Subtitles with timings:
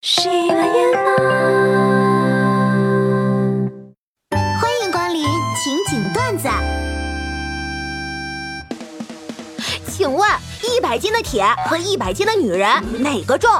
[0.00, 0.62] 喜马拉
[4.60, 5.24] 欢迎光临
[5.56, 6.48] 情景段子。
[9.88, 10.30] 请问，
[10.62, 12.70] 一百斤的铁和一百斤的女人
[13.02, 13.50] 哪个重？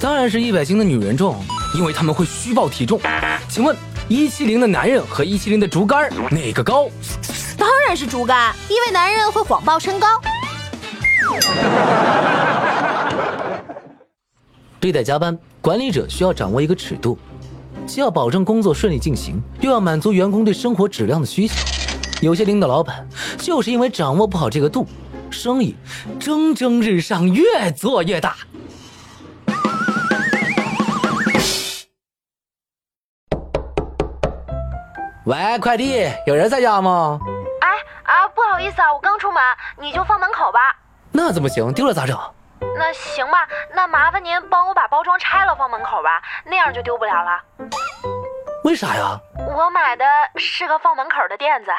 [0.00, 1.40] 当然是一百斤的女人重，
[1.76, 3.00] 因为他们会虚报体重。
[3.48, 3.76] 请问，
[4.08, 6.88] 一七零的男人和一七零的竹竿哪个高？
[7.56, 10.08] 当然是竹竿，因为男人会谎报身高。
[14.82, 17.16] 对待加班，管理者需要掌握一个尺度，
[17.86, 21.54] 既要保证工作顺利进行，又要满足员工对生活质量的需求。
[22.20, 23.06] 有些领导老板
[23.38, 24.84] 就是因为掌握不好这个度，
[25.30, 25.76] 生意
[26.18, 28.34] 蒸蒸日上，越做越大。
[35.26, 37.20] 喂，快递，有人在家吗？
[37.60, 37.68] 哎
[38.02, 39.40] 啊，不好意思啊，我刚出门，
[39.80, 40.58] 你就放门口吧。
[41.12, 41.72] 那怎么行？
[41.72, 42.18] 丢了咋整？
[42.78, 47.42] 那行吧，那麻烦您帮我把包装拆了放门口吧，那样就丢不了了。
[48.64, 49.18] 为啥呀？
[49.54, 50.04] 我买的
[50.36, 51.70] 是个放门口的垫子。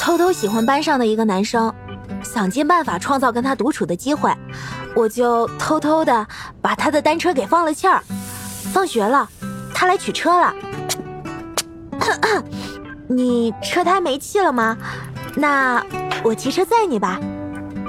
[0.00, 1.72] 偷偷喜欢班上的一个男生，
[2.24, 4.32] 想尽办法创造跟他独处的机会，
[4.96, 6.26] 我就偷偷的
[6.62, 8.02] 把他的单车给放了气儿。
[8.72, 9.28] 放学了，
[9.74, 10.54] 他来取车了。
[13.12, 14.78] 你车胎没气了吗？
[15.34, 15.84] 那
[16.22, 17.18] 我骑车载你吧。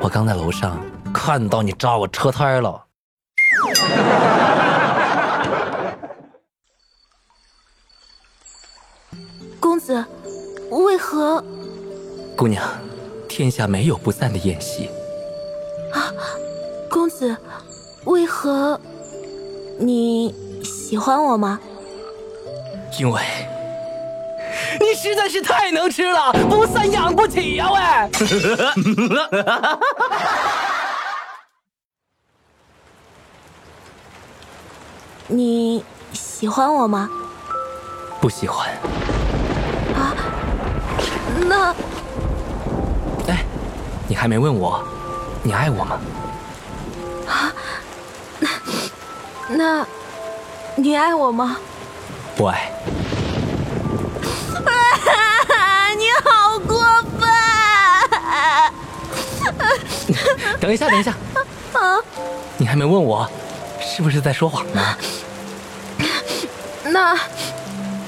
[0.00, 0.78] 我刚在楼上
[1.12, 2.82] 看到你扎我车胎了。
[9.60, 10.02] 公子，
[10.70, 11.44] 为何？
[12.34, 12.66] 姑娘，
[13.28, 14.86] 天下没有不散的宴席。
[15.92, 16.08] 啊，
[16.90, 17.36] 公子，
[18.06, 18.80] 为何？
[19.78, 21.60] 你喜欢我吗？
[22.98, 23.20] 因为
[24.80, 27.80] 你实在是太能吃了，不散养不起呀喂！
[35.28, 37.08] 你喜欢我吗？
[38.20, 38.68] 不喜欢。
[39.94, 40.14] 啊？
[41.48, 41.74] 那……
[43.28, 43.44] 哎，
[44.08, 44.82] 你还没问我，
[45.42, 45.98] 你爱我吗？
[47.28, 47.52] 啊？
[48.38, 48.48] 那……
[49.48, 49.86] 那，
[50.76, 51.56] 你爱我吗？
[52.36, 52.70] 不爱。
[60.72, 61.10] 等一下，等一下。
[61.78, 61.98] 啊？
[62.56, 63.28] 你还没问我，
[63.80, 64.96] 是不是在说谎呢？
[66.84, 67.18] 那，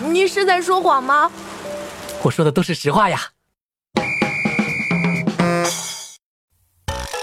[0.00, 1.30] 你是在说谎吗？
[2.22, 3.18] 我说的都是实话呀。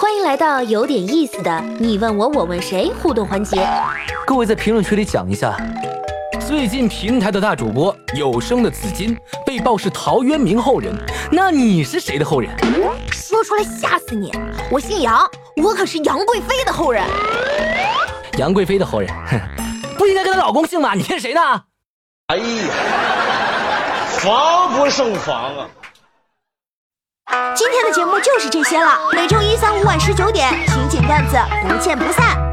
[0.00, 3.64] 欢迎来到有点意思的你问我我问谁互动环节。
[4.26, 5.56] 各位在评论区里讲一下，
[6.50, 9.16] 最近平台的大主播有声的紫金
[9.46, 10.92] 被曝是陶渊明后人，
[11.30, 12.50] 那你是谁的后人？
[13.12, 14.32] 说出来吓死你！
[14.68, 15.24] 我姓杨，
[15.62, 17.04] 我可是杨贵妃的后人。
[18.36, 19.40] 杨贵妃的后人，哼，
[19.96, 20.92] 不应该跟她老公姓吗？
[20.94, 21.40] 你骗谁呢？
[22.26, 22.44] 哎呀，
[24.18, 25.68] 防不胜防啊！
[27.54, 31.36] 今天的节目就是这些了，每周一、三、五晚十九点，情景段子
[31.68, 32.49] 不见不散。